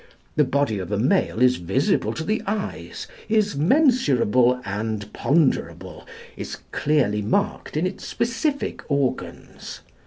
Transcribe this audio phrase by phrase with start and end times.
[0.35, 6.57] The body of a male is visible to the eyes, is mensurable and ponderable, is
[6.71, 9.81] clearly marked in its specific organs.